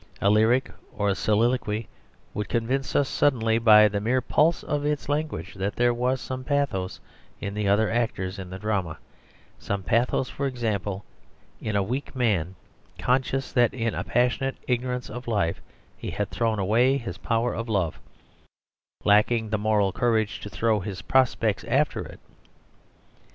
[0.19, 1.87] A lyric or a soliloquy
[2.33, 6.43] would convince us suddenly by the mere pulse of its language, that there was some
[6.43, 6.99] pathos
[7.39, 8.97] in the other actors in the drama;
[9.59, 11.05] some pathos, for example,
[11.61, 12.55] in a weak man,
[12.97, 15.61] conscious that in a passionate ignorance of life
[15.95, 17.99] he had thrown away his power of love,
[19.03, 22.19] lacking the moral courage to throw his prospects after it.